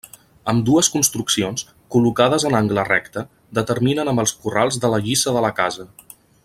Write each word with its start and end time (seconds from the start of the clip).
Ambdues 0.53 0.87
construccions, 0.93 1.65
col·locades 1.95 2.47
en 2.51 2.57
angle 2.61 2.87
recte, 2.89 3.25
determinen 3.61 4.13
amb 4.15 4.25
els 4.25 4.35
corrals 4.47 4.83
la 4.87 5.01
lliça 5.09 5.37
de 5.39 5.45
la 5.49 5.57
casa. 5.63 5.91